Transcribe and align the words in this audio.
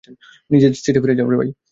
নিজের 0.49 0.71
সিটে 0.75 0.99
ফিরে 1.03 1.17
যাও! 1.17 1.27